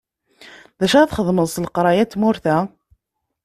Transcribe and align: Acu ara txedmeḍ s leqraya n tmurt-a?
Acu 0.83 0.95
ara 0.97 1.09
txedmeḍ 1.11 1.45
s 1.49 1.55
leqraya 1.63 2.03
n 2.05 2.09
tmurt-a? 2.11 2.57